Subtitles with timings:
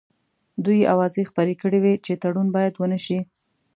[0.65, 3.19] دوی اوازې خپرې کړې وې چې تړون باید ونه شي.